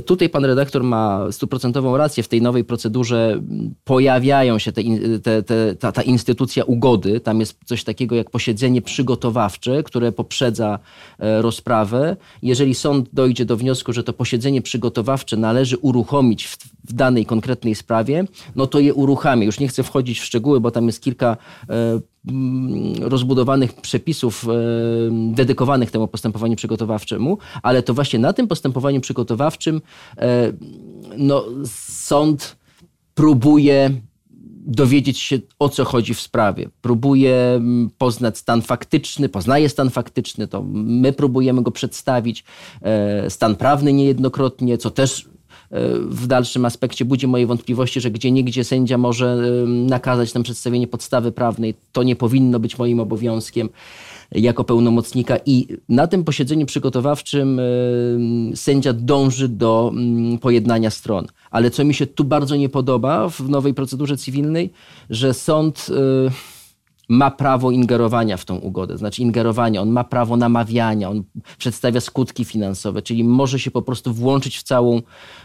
Tutaj 0.06 0.28
pan 0.28 0.44
redaktor 0.44 0.84
ma 0.84 1.32
stuprocentową 1.32 1.96
rację. 1.96 2.22
W 2.22 2.28
tej 2.28 2.42
nowej 2.42 2.64
procedurze 2.64 3.42
pojawiają 3.84 4.58
się 4.58 4.72
te, 4.72 4.82
te, 5.22 5.42
te, 5.42 5.74
ta, 5.74 5.92
ta 5.92 6.02
instytucja 6.02 6.64
ugody. 6.64 7.20
Tam 7.20 7.40
jest 7.40 7.58
coś 7.64 7.84
takiego 7.84 8.16
jak 8.16 8.30
posiedzenie 8.30 8.82
przygotowawcze, 8.82 9.82
które 9.82 10.12
poprzedza 10.12 10.78
rozprawę. 11.18 12.16
Jeżeli 12.42 12.74
sąd 12.74 13.08
dojdzie 13.12 13.44
do 13.44 13.56
wniosku, 13.56 13.92
że 13.92 14.02
to 14.02 14.12
posiedzenie 14.12 14.62
przygotowawcze 14.62 14.81
przygotowawcze 14.82 15.36
należy 15.36 15.78
uruchomić 15.78 16.46
w, 16.46 16.58
w, 16.84 16.92
danej 16.92 17.26
konkretnej 17.26 17.74
sprawie, 17.74 18.24
no 18.56 18.66
to 18.66 18.78
je 18.78 18.94
uruchamia. 18.94 19.44
Już 19.44 19.60
nie 19.60 19.68
chcę 19.68 19.82
wchodzić 19.82 20.20
w 20.20 20.24
szczegóły, 20.24 20.60
bo 20.60 20.70
tam 20.70 20.86
jest 20.86 21.02
kilka 21.02 21.36
e, 21.68 22.00
rozbudowanych 23.00 23.72
przepisów 23.74 24.44
e, 24.44 24.48
dedykowanych 25.34 25.90
temu 25.90 26.08
postępowaniu 26.08 26.56
przygotowawczemu, 26.56 27.38
ale 27.62 27.82
to 27.82 27.94
właśnie 27.94 28.18
na 28.18 28.32
tym 28.32 28.48
postępowaniu 28.48 29.00
przygotowawczym 29.00 29.80
e, 30.18 30.52
no, 31.16 31.44
sąd 31.88 32.56
próbuje 33.14 33.90
dowiedzieć 34.66 35.18
się, 35.18 35.38
o 35.58 35.68
co 35.68 35.84
chodzi 35.84 36.14
w 36.14 36.20
sprawie. 36.20 36.68
Próbuje 36.80 37.34
mm, 37.34 37.90
poznać 37.98 38.38
stan 38.38 38.62
faktyczny, 38.62 39.28
poznaje 39.28 39.68
stan 39.68 39.90
faktyczny, 39.90 40.48
to 40.48 40.62
my 40.72 41.12
próbujemy 41.12 41.62
go 41.62 41.70
przedstawić, 41.70 42.44
e, 42.82 43.30
stan 43.30 43.56
prawny 43.56 43.92
niejednokrotnie, 43.92 44.78
co 44.78 44.90
też 44.90 45.28
w 46.08 46.26
dalszym 46.26 46.64
aspekcie 46.64 47.04
budzi 47.04 47.26
moje 47.26 47.46
wątpliwości, 47.46 48.00
że 48.00 48.10
gdzie 48.10 48.30
niegdzie 48.30 48.64
sędzia 48.64 48.98
może 48.98 49.36
nakazać 49.66 50.34
nam 50.34 50.42
przedstawienie 50.42 50.86
podstawy 50.86 51.32
prawnej. 51.32 51.74
To 51.92 52.02
nie 52.02 52.16
powinno 52.16 52.60
być 52.60 52.78
moim 52.78 53.00
obowiązkiem 53.00 53.68
jako 54.32 54.64
pełnomocnika 54.64 55.36
i 55.46 55.66
na 55.88 56.06
tym 56.06 56.24
posiedzeniu 56.24 56.66
przygotowawczym 56.66 57.60
sędzia 58.54 58.92
dąży 58.92 59.48
do 59.48 59.90
mm, 59.94 60.38
pojednania 60.38 60.90
stron. 60.90 61.26
Ale 61.50 61.70
co 61.70 61.84
mi 61.84 61.94
się 61.94 62.06
tu 62.06 62.24
bardzo 62.24 62.56
nie 62.56 62.68
podoba 62.68 63.28
w 63.28 63.48
nowej 63.48 63.74
procedurze 63.74 64.16
cywilnej, 64.16 64.70
że 65.10 65.34
sąd 65.34 65.86
y, 66.28 66.61
ma 67.12 67.30
prawo 67.30 67.70
ingerowania 67.70 68.36
w 68.36 68.44
tą 68.44 68.56
ugodę, 68.56 68.98
znaczy 68.98 69.22
ingerowania, 69.22 69.82
on 69.82 69.90
ma 69.90 70.04
prawo 70.04 70.36
namawiania, 70.36 71.10
on 71.10 71.22
przedstawia 71.58 72.00
skutki 72.00 72.44
finansowe, 72.44 73.02
czyli 73.02 73.24
może 73.24 73.58
się 73.58 73.70
po 73.70 73.82
prostu 73.82 74.14
włączyć 74.14 74.58
w, 74.58 74.62
całą, 74.62 74.96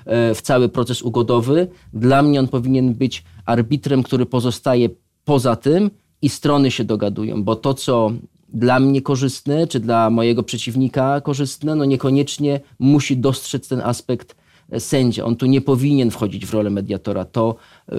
e, 0.05 0.35
w 0.35 0.41
cały 0.41 0.69
proces 0.69 1.01
ugodowy. 1.01 1.67
Dla 1.93 2.21
mnie 2.21 2.39
on 2.39 2.47
powinien 2.47 2.93
być 2.93 3.23
arbitrem, 3.45 4.03
który 4.03 4.25
pozostaje 4.25 4.89
poza 5.25 5.55
tym 5.55 5.91
i 6.21 6.29
strony 6.29 6.71
się 6.71 6.83
dogadują, 6.83 7.43
bo 7.43 7.55
to, 7.55 7.73
co 7.73 8.11
dla 8.53 8.79
mnie 8.79 9.01
korzystne, 9.01 9.67
czy 9.67 9.79
dla 9.79 10.09
mojego 10.09 10.43
przeciwnika 10.43 11.21
korzystne, 11.21 11.75
no 11.75 11.85
niekoniecznie 11.85 12.59
musi 12.79 13.17
dostrzec 13.17 13.67
ten 13.67 13.81
aspekt 13.81 14.35
sędzia. 14.79 15.25
On 15.25 15.35
tu 15.35 15.45
nie 15.45 15.61
powinien 15.61 16.11
wchodzić 16.11 16.45
w 16.45 16.53
rolę 16.53 16.69
mediatora. 16.69 17.25
To 17.25 17.55
y, 17.91 17.95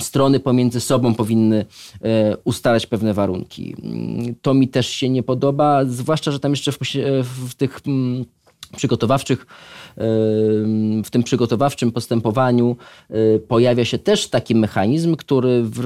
strony 0.00 0.40
pomiędzy 0.40 0.80
sobą 0.80 1.14
powinny 1.14 1.64
y, 1.94 2.06
ustalać 2.44 2.86
pewne 2.86 3.14
warunki. 3.14 3.76
Mm, 3.82 4.34
to 4.42 4.54
mi 4.54 4.68
też 4.68 4.88
się 4.88 5.08
nie 5.08 5.22
podoba, 5.22 5.84
zwłaszcza, 5.84 6.30
że 6.30 6.40
tam 6.40 6.52
jeszcze 6.52 6.72
w, 6.72 6.78
w 7.24 7.54
tych 7.54 7.80
mm, 7.86 8.24
przygotowawczych, 8.76 9.46
w 11.04 11.08
tym 11.10 11.22
przygotowawczym 11.22 11.92
postępowaniu 11.92 12.76
pojawia 13.48 13.84
się 13.84 13.98
też 13.98 14.28
taki 14.28 14.54
mechanizm, 14.54 15.16
który 15.16 15.62
w, 15.62 15.80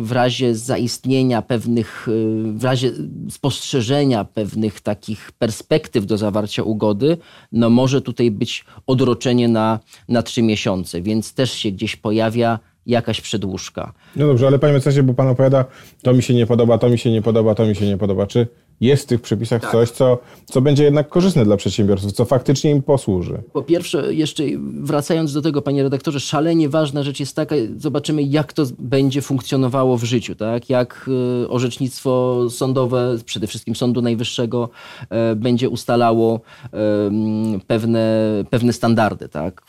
w 0.00 0.12
razie 0.12 0.54
zaistnienia 0.54 1.42
pewnych, 1.42 2.06
w 2.54 2.64
razie 2.64 2.92
spostrzeżenia 3.30 4.24
pewnych 4.24 4.80
takich 4.80 5.32
perspektyw 5.32 6.06
do 6.06 6.16
zawarcia 6.16 6.62
ugody, 6.62 7.16
no 7.52 7.70
może 7.70 8.00
tutaj 8.02 8.30
być 8.30 8.64
odroczenie 8.86 9.48
na, 9.48 9.78
na 10.08 10.22
trzy 10.22 10.42
miesiące, 10.42 11.02
więc 11.02 11.34
też 11.34 11.52
się 11.52 11.70
gdzieś 11.70 11.96
pojawia 11.96 12.58
jakaś 12.86 13.20
przedłużka. 13.20 13.92
No 14.16 14.26
dobrze, 14.26 14.46
ale 14.46 14.58
panie 14.58 14.72
mecenasie, 14.72 15.02
bo 15.02 15.14
pan 15.14 15.28
opowiada, 15.28 15.64
to 16.02 16.14
mi 16.14 16.22
się 16.22 16.34
nie 16.34 16.46
podoba, 16.46 16.78
to 16.78 16.88
mi 16.88 16.98
się 16.98 17.10
nie 17.10 17.22
podoba, 17.22 17.54
to 17.54 17.66
mi 17.66 17.76
się 17.76 17.86
nie 17.86 17.96
podoba. 17.96 18.26
Czy 18.26 18.46
jest 18.80 19.02
w 19.02 19.06
tych 19.06 19.20
przepisach 19.20 19.62
tak. 19.62 19.72
coś, 19.72 19.90
co, 19.90 20.18
co 20.44 20.60
będzie 20.60 20.84
jednak 20.84 21.08
korzystne 21.08 21.44
dla 21.44 21.56
przedsiębiorców, 21.56 22.12
co 22.12 22.24
faktycznie 22.24 22.70
im 22.70 22.82
posłuży. 22.82 23.42
Po 23.52 23.62
pierwsze, 23.62 24.14
jeszcze 24.14 24.42
wracając 24.80 25.32
do 25.32 25.42
tego, 25.42 25.62
panie 25.62 25.82
redaktorze, 25.82 26.20
szalenie 26.20 26.68
ważna 26.68 27.02
rzecz 27.02 27.20
jest 27.20 27.36
taka, 27.36 27.54
zobaczymy 27.76 28.22
jak 28.22 28.52
to 28.52 28.62
będzie 28.78 29.22
funkcjonowało 29.22 29.96
w 29.96 30.04
życiu, 30.04 30.34
tak? 30.34 30.70
jak 30.70 31.10
e, 31.44 31.48
orzecznictwo 31.48 32.40
sądowe, 32.50 33.16
przede 33.24 33.46
wszystkim 33.46 33.74
Sądu 33.74 34.02
Najwyższego, 34.02 34.68
e, 35.10 35.34
będzie 35.36 35.68
ustalało 35.68 36.40
pewne, 37.66 38.24
pewne 38.50 38.72
standardy. 38.72 39.28
Tak? 39.28 39.62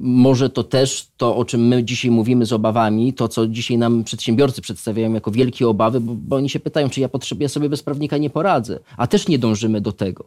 Może 0.00 0.50
to 0.50 0.64
też 0.64 1.08
to, 1.16 1.36
o 1.36 1.44
czym 1.44 1.68
my 1.68 1.84
dzisiaj 1.84 2.10
mówimy 2.10 2.46
z 2.46 2.52
obawami, 2.52 3.12
to 3.12 3.28
co 3.28 3.46
dzisiaj 3.46 3.78
nam 3.78 4.04
przedsiębiorcy 4.04 4.62
przedstawiają 4.62 5.12
jako 5.12 5.30
wielkie 5.30 5.68
obawy, 5.68 6.00
bo, 6.00 6.14
bo 6.14 6.36
oni 6.36 6.48
się 6.48 6.60
pytają, 6.60 6.90
czy 6.90 7.00
ja 7.00 7.08
potrzebuję 7.08 7.48
sobie 7.48 7.68
bez 7.68 7.82
prawnika 7.82 8.16
nie 8.16 8.30
poradzę 8.30 8.55
a 8.96 9.06
też 9.06 9.28
nie 9.28 9.38
dążymy 9.38 9.80
do 9.80 9.92
tego. 9.92 10.24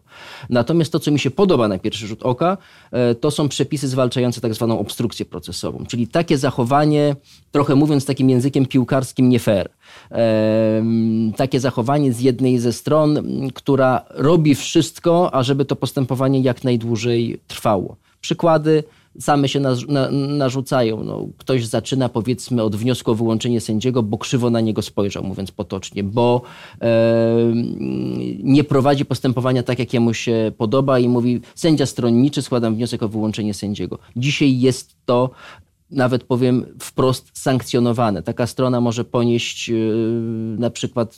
Natomiast 0.50 0.92
to, 0.92 1.00
co 1.00 1.12
mi 1.12 1.20
się 1.20 1.32
podoba 1.32 1.68
na 1.68 1.80
pierwszy 1.80 2.08
rzut 2.08 2.24
oka, 2.24 2.58
e, 2.92 3.16
to 3.16 3.32
są 3.32 3.50
przepisy 3.50 3.88
zwalczające 3.88 4.42
tak 4.42 4.54
zwaną 4.54 4.80
obstrukcję 4.80 5.26
procesową, 5.26 5.86
czyli 5.88 6.08
takie 6.08 6.38
zachowanie, 6.38 7.16
trochę 7.52 7.76
mówiąc 7.76 8.06
takim 8.06 8.30
językiem 8.30 8.66
piłkarskim, 8.66 9.30
nie 9.30 9.40
fair. 9.40 9.70
Takie 11.38 11.60
zachowanie 11.60 12.14
z 12.14 12.20
jednej 12.20 12.60
ze 12.60 12.74
stron, 12.74 13.24
która 13.54 14.06
robi 14.10 14.56
wszystko, 14.56 15.34
ażeby 15.34 15.66
to 15.66 15.76
postępowanie 15.76 16.42
jak 16.42 16.64
najdłużej 16.64 17.40
trwało. 17.48 17.96
Przykłady 18.22 18.84
same 19.20 19.50
się 19.50 19.60
na, 19.60 19.76
na, 19.88 20.12
narzucają. 20.12 21.04
No, 21.04 21.28
ktoś 21.38 21.66
zaczyna 21.66 22.10
powiedzmy 22.10 22.64
od 22.64 22.76
wniosku 22.76 23.12
o 23.12 23.16
wyłączenie 23.16 23.62
sędziego, 23.62 24.04
bo 24.04 24.18
krzywo 24.18 24.50
na 24.50 24.62
niego 24.62 24.82
spojrzał, 24.82 25.24
mówiąc 25.24 25.52
potocznie, 25.52 26.04
bo 26.04 26.42
e, 26.82 27.36
nie 28.44 28.64
prowadzi 28.64 29.06
postępowania 29.06 29.64
tak, 29.64 29.80
jak 29.80 29.94
jemu 29.94 30.14
się 30.14 30.52
podoba 30.58 31.00
i 31.00 31.10
mówi 31.10 31.42
sędzia 31.56 31.86
stronniczy, 31.86 32.42
składam 32.42 32.76
wniosek 32.76 33.04
o 33.04 33.10
wyłączenie 33.10 33.54
sędziego. 33.54 34.00
Dzisiaj 34.16 34.60
jest 34.60 34.96
to 35.06 35.30
nawet 35.92 36.24
powiem 36.24 36.66
wprost 36.80 37.32
sankcjonowane. 37.34 38.24
Taka 38.24 38.48
strona 38.48 38.82
może 38.82 39.06
ponieść 39.06 39.70
yy, 39.70 40.56
na 40.60 40.70
przykład 40.70 41.16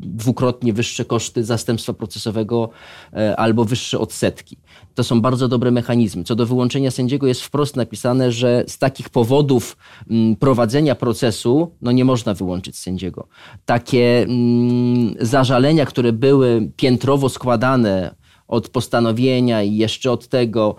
dwukrotnie 0.00 0.72
wyższe 0.72 1.04
koszty 1.04 1.44
zastępstwa 1.44 1.92
procesowego 1.92 2.70
yy, 3.12 3.36
albo 3.36 3.64
wyższe 3.64 3.98
odsetki. 3.98 4.56
To 4.94 5.04
są 5.04 5.20
bardzo 5.20 5.48
dobre 5.48 5.70
mechanizmy. 5.70 6.24
Co 6.24 6.34
do 6.34 6.46
wyłączenia 6.46 6.90
sędziego 6.90 7.26
jest 7.26 7.42
wprost 7.42 7.76
napisane, 7.76 8.32
że 8.32 8.64
z 8.68 8.78
takich 8.78 9.08
powodów 9.08 9.76
yy, 10.10 10.36
prowadzenia 10.36 10.94
procesu 10.94 11.70
no 11.82 11.92
nie 11.92 12.04
można 12.04 12.34
wyłączyć 12.34 12.78
sędziego. 12.78 13.28
Takie 13.64 14.22
mm, 14.22 15.14
zażalenia, 15.20 15.86
które 15.86 16.12
były 16.12 16.70
piętrowo 16.76 17.28
składane 17.28 18.14
od 18.48 18.68
postanowienia 18.68 19.62
i 19.62 19.76
jeszcze 19.76 20.10
od 20.10 20.28
tego 20.28 20.76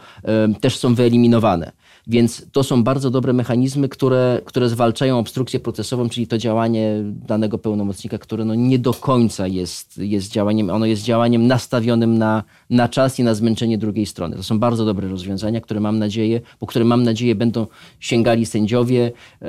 też 0.61 0.77
są 0.77 0.95
wyeliminowane. 0.95 1.71
Więc 2.07 2.45
to 2.51 2.63
są 2.63 2.83
bardzo 2.83 3.11
dobre 3.11 3.33
mechanizmy, 3.33 3.89
które, 3.89 4.41
które 4.45 4.69
zwalczają 4.69 5.19
obstrukcję 5.19 5.59
procesową, 5.59 6.09
czyli 6.09 6.27
to 6.27 6.37
działanie 6.37 7.03
danego 7.27 7.57
pełnomocnika, 7.57 8.17
które 8.17 8.45
no 8.45 8.55
nie 8.55 8.79
do 8.79 8.93
końca 8.93 9.47
jest, 9.47 9.97
jest 9.97 10.31
działaniem, 10.31 10.69
ono 10.69 10.85
jest 10.85 11.03
działaniem 11.03 11.47
nastawionym 11.47 12.17
na, 12.17 12.43
na 12.69 12.89
czas 12.89 13.19
i 13.19 13.23
na 13.23 13.35
zmęczenie 13.35 13.77
drugiej 13.77 14.05
strony. 14.05 14.35
To 14.35 14.43
są 14.43 14.59
bardzo 14.59 14.85
dobre 14.85 15.07
rozwiązania, 15.07 15.61
które 15.61 15.79
mam 15.79 15.99
nadzieję, 15.99 16.41
po 16.59 16.67
które 16.67 16.85
mam 16.85 17.03
nadzieję 17.03 17.35
będą 17.35 17.67
sięgali 17.99 18.45
sędziowie. 18.45 19.11
E, 19.41 19.47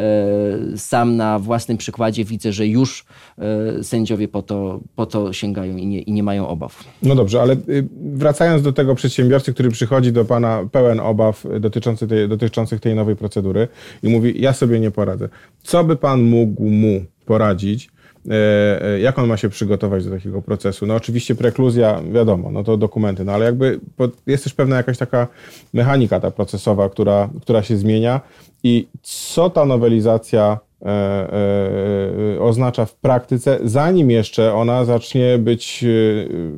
sam 0.77 1.17
na 1.17 1.39
własnym 1.39 1.79
przykładzie 1.79 2.25
widzę, 2.25 2.53
że 2.53 2.67
już 2.67 3.05
e, 3.39 3.85
sędziowie 3.85 4.29
po 4.29 4.43
to, 4.43 4.81
po 4.97 5.07
to 5.07 5.33
sięgają 5.33 5.77
i 5.77 5.87
nie, 5.87 6.01
i 6.01 6.13
nie 6.13 6.23
mają 6.23 6.49
obaw. 6.49 6.85
No 7.03 7.15
dobrze, 7.15 7.43
ale 7.43 7.55
y, 7.55 7.89
wracając 8.01 8.63
do 8.63 8.73
tego 8.73 8.95
przedsiębiorcy, 8.95 9.55
który 9.55 9.71
przychodzi 9.71 10.13
do 10.13 10.25
Pana 10.25 10.69
pełen 10.73 11.01
obaw 11.01 11.47
dotyczących 11.61 12.09
tej, 12.09 12.29
dotyczących 12.47 12.81
tej 12.81 12.95
nowej 12.95 13.17
procedury 13.17 13.69
i 14.03 14.09
mówi, 14.09 14.41
ja 14.41 14.53
sobie 14.53 14.81
nie 14.81 14.91
poradzę. 14.91 15.29
Co 15.63 15.85
by 15.85 15.97
Pan 15.97 16.23
mógł 16.23 16.65
mu 16.65 17.05
poradzić, 17.27 17.91
e, 18.31 18.83
e, 18.83 19.01
jak 19.01 19.19
on 19.19 19.29
ma 19.29 19.37
się 19.37 19.49
przygotować 19.49 20.05
do 20.05 20.11
takiego 20.11 20.43
procesu. 20.43 20.87
No 20.87 20.95
oczywiście 20.95 21.35
prekluzja, 21.35 22.03
wiadomo, 22.13 22.51
no 22.51 22.65
to 22.65 22.77
dokumenty, 22.77 23.25
no 23.25 23.33
ale 23.33 23.45
jakby 23.45 23.81
jest 24.27 24.45
też 24.45 24.55
pewna 24.55 24.77
jakaś 24.77 24.99
taka 24.99 25.29
mechanika 25.73 26.21
ta 26.21 26.31
procesowa, 26.31 26.89
która, 26.89 27.29
która 27.43 27.63
się 27.63 27.77
zmienia 27.77 28.21
i 28.63 28.87
co 29.03 29.51
ta 29.51 29.65
nowelizacja 29.65 30.59
e, 30.83 32.41
oznacza 32.41 32.85
w 32.85 32.95
praktyce, 32.95 33.59
zanim 33.65 34.11
jeszcze 34.11 34.55
ona 34.55 34.85
zacznie 34.85 35.39
być 35.39 35.85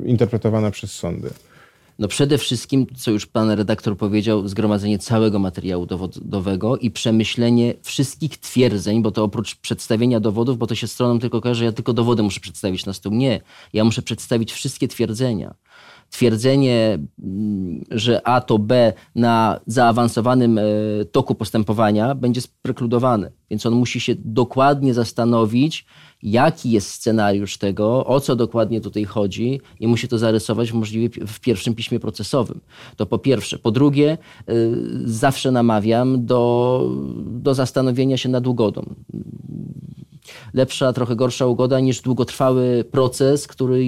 interpretowana 0.05 0.71
przez 0.71 0.91
sądy. 0.91 1.29
No 1.99 2.07
przede 2.07 2.37
wszystkim, 2.37 2.87
co 2.95 3.11
już 3.11 3.25
pan 3.25 3.51
redaktor 3.51 3.97
powiedział, 3.97 4.47
zgromadzenie 4.47 4.99
całego 4.99 5.39
materiału 5.39 5.85
dowodowego 5.85 6.77
i 6.77 6.91
przemyślenie 6.91 7.73
wszystkich 7.81 8.37
twierdzeń, 8.37 9.01
bo 9.01 9.11
to 9.11 9.23
oprócz 9.23 9.55
przedstawienia 9.55 10.19
dowodów, 10.19 10.57
bo 10.57 10.67
to 10.67 10.75
się 10.75 10.87
stroną 10.87 11.19
tylko 11.19 11.41
każe, 11.41 11.59
że 11.59 11.65
ja 11.65 11.71
tylko 11.71 11.93
dowody 11.93 12.23
muszę 12.23 12.39
przedstawić 12.39 12.85
na 12.85 12.93
stół. 12.93 13.13
Nie, 13.13 13.41
ja 13.73 13.83
muszę 13.83 14.01
przedstawić 14.01 14.51
wszystkie 14.53 14.87
twierdzenia 14.87 15.55
twierdzenie, 16.09 16.99
mm, 17.23 17.85
że 17.91 18.27
A 18.27 18.41
to 18.41 18.59
B 18.59 18.93
na 19.15 19.59
zaawansowanym 19.67 20.57
e, 20.57 20.61
toku 21.11 21.35
postępowania 21.35 22.15
będzie 22.15 22.41
sprekludowane. 22.41 23.31
Więc 23.49 23.65
on 23.65 23.73
musi 23.73 23.99
się 23.99 24.15
dokładnie 24.17 24.93
zastanowić, 24.93 25.85
jaki 26.23 26.71
jest 26.71 26.89
scenariusz 26.89 27.57
tego, 27.57 28.05
o 28.05 28.19
co 28.19 28.35
dokładnie 28.35 28.81
tutaj 28.81 29.05
chodzi 29.05 29.61
i 29.79 29.87
musi 29.87 30.07
to 30.07 30.17
zarysować 30.17 30.73
możliwie 30.73 31.09
w 31.27 31.39
pierwszym 31.39 31.75
piśmie 31.75 31.99
procesowym. 31.99 32.59
To 32.95 33.05
po 33.05 33.17
pierwsze. 33.17 33.59
Po 33.59 33.71
drugie, 33.71 34.17
y, 34.49 34.75
zawsze 35.05 35.51
namawiam 35.51 36.25
do, 36.25 36.83
do 37.25 37.53
zastanowienia 37.53 38.17
się 38.17 38.29
nad 38.29 38.47
ugodą 38.47 38.95
lepsza, 40.53 40.93
trochę 40.93 41.15
gorsza 41.15 41.45
ugoda 41.45 41.79
niż 41.79 42.01
długotrwały 42.01 42.85
proces, 42.91 43.47
który 43.47 43.85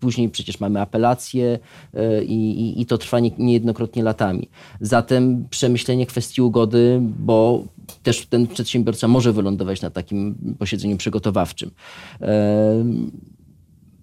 później 0.00 0.28
przecież 0.28 0.60
mamy 0.60 0.80
apelacje 0.80 1.58
y, 1.94 2.24
i, 2.24 2.80
i 2.80 2.86
to 2.86 2.98
trwa 2.98 3.20
niejednokrotnie 3.38 4.02
latami. 4.02 4.48
Zatem 4.80 5.48
przemyślenie 5.50 6.06
kwestii 6.06 6.42
ugody, 6.42 7.00
bo 7.02 7.64
też 8.02 8.26
ten 8.26 8.46
przedsiębiorca 8.46 9.08
może 9.08 9.32
wylądować 9.32 9.82
na 9.82 9.90
takim 9.90 10.34
posiedzeniu 10.58 10.96
przygotowawczym. 10.96 11.70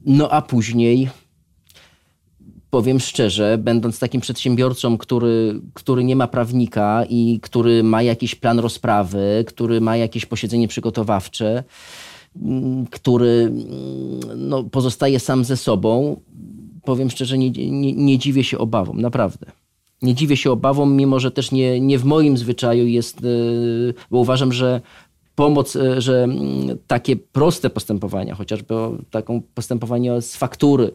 No 0.05 0.29
a 0.29 0.41
później 0.41 1.09
powiem 2.71 2.99
szczerze, 2.99 3.57
będąc 3.57 3.99
takim 3.99 4.21
przedsiębiorcą, 4.21 4.97
który, 4.97 5.61
który 5.73 6.03
nie 6.03 6.15
ma 6.15 6.27
prawnika 6.27 7.05
i 7.09 7.39
który 7.41 7.83
ma 7.83 8.01
jakiś 8.01 8.35
plan 8.35 8.59
rozprawy, 8.59 9.43
który 9.47 9.81
ma 9.81 9.97
jakieś 9.97 10.25
posiedzenie 10.25 10.67
przygotowawcze, 10.67 11.63
mm, 12.41 12.85
który 12.85 13.27
mm, 13.27 14.49
no, 14.49 14.63
pozostaje 14.63 15.19
sam 15.19 15.43
ze 15.43 15.57
sobą, 15.57 16.21
powiem 16.83 17.09
szczerze, 17.09 17.37
nie, 17.37 17.49
nie, 17.51 17.93
nie 17.93 18.17
dziwię 18.17 18.43
się 18.43 18.57
obawom, 18.57 19.01
naprawdę. 19.01 19.45
Nie 20.01 20.15
dziwię 20.15 20.37
się 20.37 20.51
obawom, 20.51 20.95
mimo 20.95 21.19
że 21.19 21.31
też 21.31 21.51
nie, 21.51 21.79
nie 21.79 21.99
w 21.99 22.05
moim 22.05 22.37
zwyczaju 22.37 22.87
jest, 22.87 23.17
e, 23.17 23.27
bo 24.11 24.19
uważam, 24.19 24.53
że 24.53 24.81
pomoc, 25.41 25.75
e, 25.75 26.01
że 26.01 26.23
mm, 26.23 26.77
takie 26.87 27.15
proste 27.15 27.69
postępowania, 27.69 28.35
chociażby 28.35 28.75
taką 29.11 29.41
postępowanie 29.55 30.21
z 30.21 30.35
faktury, 30.35 30.91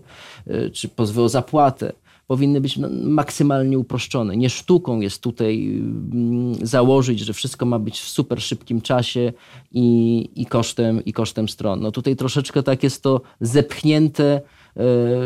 e, 0.46 0.70
czy 0.70 0.88
pozwy 0.88 1.22
o 1.22 1.28
zapłatę, 1.28 1.92
powinny 2.26 2.60
być 2.60 2.78
maksymalnie 3.02 3.78
uproszczone. 3.78 4.36
Nie 4.36 4.50
sztuką 4.50 5.00
jest 5.00 5.22
tutaj 5.22 5.66
mm, 6.12 6.54
założyć, 6.66 7.20
że 7.20 7.32
wszystko 7.32 7.66
ma 7.66 7.78
być 7.78 8.00
w 8.00 8.08
super 8.08 8.42
szybkim 8.42 8.80
czasie 8.80 9.32
i, 9.72 10.28
i, 10.36 10.46
kosztem, 10.46 11.04
i 11.04 11.12
kosztem 11.12 11.48
stron. 11.48 11.80
No 11.80 11.92
tutaj 11.92 12.16
troszeczkę 12.16 12.62
tak 12.62 12.82
jest 12.82 13.02
to 13.02 13.20
zepchnięte, 13.40 14.40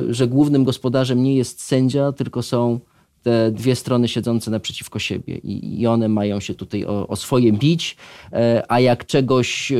że 0.08 0.28
głównym 0.28 0.64
gospodarzem 0.64 1.22
nie 1.22 1.36
jest 1.36 1.62
sędzia, 1.62 2.12
tylko 2.12 2.42
są 2.42 2.80
te 3.22 3.50
dwie 3.50 3.76
strony 3.76 4.08
siedzące 4.08 4.50
naprzeciwko 4.50 4.98
siebie 4.98 5.38
i, 5.38 5.80
i 5.80 5.86
one 5.86 6.08
mają 6.08 6.40
się 6.40 6.54
tutaj 6.54 6.84
o, 6.84 7.08
o, 7.08 7.16
swoje 7.16 7.52
bić, 7.52 7.96
e, 8.32 8.62
a 8.68 8.80
jak 8.80 9.06
czegoś 9.06 9.72
e, 9.72 9.76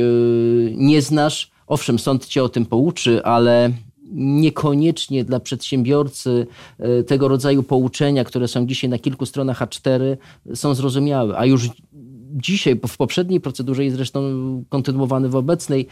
nie 0.75 1.01
znasz, 1.01 1.51
owszem, 1.67 1.99
sąd 1.99 2.25
cię 2.25 2.43
o 2.43 2.49
tym 2.49 2.65
pouczy, 2.65 3.23
ale 3.23 3.71
niekoniecznie 4.13 5.23
dla 5.23 5.39
przedsiębiorcy 5.39 6.47
e, 6.79 7.03
tego 7.03 7.27
rodzaju 7.27 7.63
pouczenia, 7.63 8.23
które 8.23 8.47
są 8.47 8.67
dzisiaj 8.67 8.89
na 8.89 8.99
kilku 8.99 9.25
stronach 9.25 9.61
A4, 9.61 10.17
są 10.55 10.73
zrozumiałe, 10.75 11.37
a 11.37 11.45
już 11.45 11.69
dzisiaj, 12.33 12.79
w 12.87 12.97
poprzedniej 12.97 13.41
procedurze 13.41 13.85
i 13.85 13.89
zresztą 13.89 14.21
kontynuowany 14.69 15.29
w 15.29 15.35
obecnej, 15.35 15.87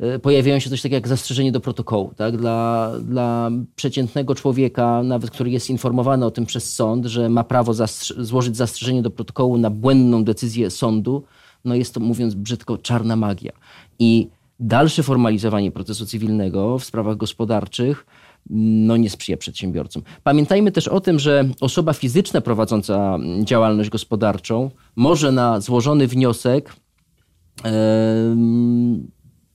e, 0.00 0.18
pojawiają 0.18 0.58
się 0.58 0.70
coś 0.70 0.82
takiego 0.82 0.96
jak 0.96 1.08
zastrzeżenie 1.08 1.52
do 1.52 1.60
protokołu. 1.60 2.12
Tak? 2.16 2.36
Dla, 2.36 2.92
dla 3.02 3.50
przeciętnego 3.76 4.34
człowieka, 4.34 5.02
nawet 5.02 5.30
który 5.30 5.50
jest 5.50 5.70
informowany 5.70 6.26
o 6.26 6.30
tym 6.30 6.46
przez 6.46 6.74
sąd, 6.74 7.06
że 7.06 7.28
ma 7.28 7.44
prawo 7.44 7.72
złożyć 8.18 8.56
zastrzeżenie 8.56 9.02
do 9.02 9.10
protokołu 9.10 9.58
na 9.58 9.70
błędną 9.70 10.24
decyzję 10.24 10.70
sądu, 10.70 11.24
no 11.64 11.74
jest 11.74 11.94
to, 11.94 12.00
mówiąc 12.00 12.34
brzydko, 12.34 12.78
czarna 12.78 13.16
magia. 13.16 13.52
I 13.98 14.28
dalsze 14.60 15.02
formalizowanie 15.02 15.70
procesu 15.70 16.06
cywilnego 16.06 16.78
w 16.78 16.84
sprawach 16.84 17.16
gospodarczych 17.16 18.06
no 18.50 18.96
nie 18.96 19.10
sprzyja 19.10 19.36
przedsiębiorcom. 19.36 20.02
Pamiętajmy 20.22 20.72
też 20.72 20.88
o 20.88 21.00
tym, 21.00 21.18
że 21.18 21.48
osoba 21.60 21.92
fizyczna 21.92 22.40
prowadząca 22.40 23.18
działalność 23.44 23.90
gospodarczą 23.90 24.70
może 24.96 25.32
na 25.32 25.60
złożony 25.60 26.06
wniosek 26.06 26.76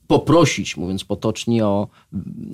poprosić, 0.10 0.78
mówiąc 0.78 1.04
potocznie, 1.04 1.66
o, 1.66 1.88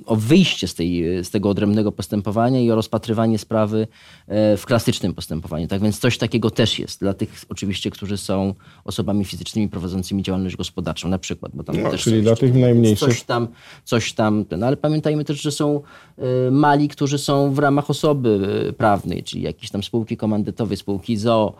o 0.06 0.16
wyjście 0.16 0.68
z, 0.68 0.74
tej, 0.74 1.04
z 1.24 1.30
tego 1.30 1.48
odrębnego 1.48 1.92
postępowania 1.92 2.60
i 2.60 2.70
o 2.70 2.74
rozpatrywanie 2.74 3.38
sprawy 3.38 3.86
e, 4.28 4.56
w 4.56 4.66
klasycznym 4.66 5.14
postępowaniu. 5.14 5.68
Tak 5.68 5.82
więc 5.82 5.98
coś 5.98 6.18
takiego 6.18 6.50
też 6.50 6.78
jest 6.78 7.00
dla 7.00 7.14
tych 7.14 7.44
oczywiście, 7.48 7.90
którzy 7.90 8.16
są 8.16 8.54
osobami 8.84 9.24
fizycznymi 9.24 9.68
prowadzącymi 9.68 10.22
działalność 10.22 10.56
gospodarczą 10.56 11.08
na 11.08 11.18
przykład. 11.18 11.52
Bo 11.54 11.64
tam 11.64 11.82
no, 11.82 11.90
też 11.90 12.02
czyli 12.02 12.22
dla 12.22 12.36
tych 12.36 12.54
najmniejszych. 12.54 13.08
Coś 13.08 13.22
tam, 13.22 13.48
coś 13.84 14.12
tam 14.12 14.44
ale 14.62 14.76
pamiętajmy 14.76 15.24
też, 15.24 15.42
że 15.42 15.52
są 15.52 15.80
e, 16.18 16.50
mali, 16.50 16.88
którzy 16.88 17.18
są 17.18 17.54
w 17.54 17.58
ramach 17.58 17.90
osoby 17.90 18.64
e, 18.68 18.72
prawnej, 18.72 19.22
czyli 19.22 19.42
jakieś 19.42 19.70
tam 19.70 19.82
spółki 19.82 20.16
komandytowe, 20.16 20.76
spółki 20.76 21.16
ZO. 21.16 21.54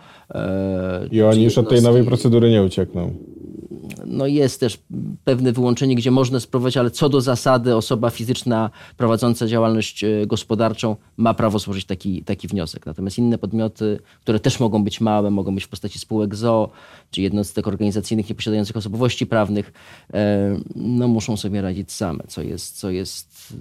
I 1.10 1.22
oni 1.22 1.44
już 1.44 1.58
od 1.58 1.68
tej 1.68 1.82
nowej 1.82 2.04
procedury 2.04 2.50
nie 2.50 2.62
uciekną 2.62 3.14
no 4.06 4.26
jest 4.26 4.60
też 4.60 4.78
pewne 5.26 5.52
wyłączenie, 5.52 5.94
gdzie 5.94 6.10
można 6.10 6.40
spróbować, 6.40 6.76
ale 6.76 6.90
co 6.90 7.08
do 7.08 7.20
zasady 7.20 7.76
osoba 7.76 8.10
fizyczna 8.10 8.70
prowadząca 8.96 9.46
działalność 9.46 10.04
e, 10.04 10.26
gospodarczą 10.26 10.96
ma 11.16 11.34
prawo 11.34 11.58
złożyć 11.58 11.84
taki, 11.84 12.22
taki 12.22 12.48
wniosek. 12.48 12.86
Natomiast 12.86 13.18
inne 13.18 13.38
podmioty, 13.38 13.98
które 14.20 14.40
też 14.40 14.60
mogą 14.60 14.84
być 14.84 15.00
małe, 15.00 15.30
mogą 15.30 15.54
być 15.54 15.64
w 15.64 15.68
postaci 15.68 15.98
spółek 15.98 16.34
ZO, 16.34 16.70
czy 17.10 17.22
jednostek 17.22 17.68
organizacyjnych 17.68 18.28
nieposiadających 18.28 18.76
osobowości 18.76 19.26
prawnych, 19.26 19.72
e, 20.14 20.60
no 20.76 21.08
muszą 21.08 21.36
sobie 21.36 21.62
radzić 21.62 21.92
same, 21.92 22.24
co 22.28 22.42
jest, 22.42 22.78
co 22.78 22.90
jest 22.90 23.52
e, 23.52 23.56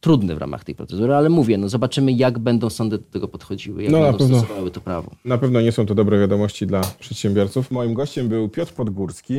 trudne 0.00 0.34
w 0.34 0.38
ramach 0.38 0.64
tej 0.64 0.74
procedury, 0.74 1.14
ale 1.14 1.28
mówię, 1.28 1.58
no 1.58 1.68
zobaczymy 1.68 2.12
jak 2.12 2.38
będą 2.38 2.70
sądy 2.70 2.98
do 2.98 3.04
tego 3.04 3.28
podchodziły, 3.28 3.82
jak 3.82 3.92
no, 3.92 4.02
będą 4.02 4.18
pewno, 4.18 4.38
stosowały 4.38 4.70
to 4.70 4.80
prawo. 4.80 5.10
Na 5.24 5.38
pewno 5.38 5.60
nie 5.60 5.72
są 5.72 5.86
to 5.86 5.94
dobre 5.94 6.20
wiadomości 6.20 6.66
dla 6.66 6.80
przedsiębiorców. 6.98 7.70
Moim 7.70 7.94
gościem 7.94 8.28
był 8.28 8.48
Piotr 8.48 8.72
Podgórski, 8.72 9.34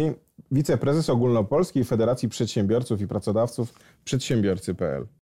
wiceprezes 0.51 1.09
Ogólnopolskiej 1.09 1.83
Federacji 1.83 2.29
Przedsiębiorców 2.29 3.01
i 3.01 3.07
Pracodawców 3.07 3.73
Przedsiębiorcy.pl. 4.03 5.07